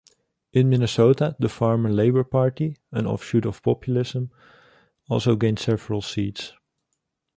In 0.51 0.67
Minnesota, 0.67 1.35
the 1.37 1.47
Farmer-Labor 1.47 2.23
Party, 2.23 2.77
an 2.91 3.05
offshoot 3.05 3.45
of 3.45 3.61
populism, 3.61 4.31
also 5.07 5.35
gained 5.35 5.59
several 5.59 6.01
seats. 6.01 6.53